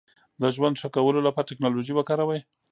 [0.41, 2.39] د ژوند ښه کولو لپاره ټکنالوژي وکاروئ.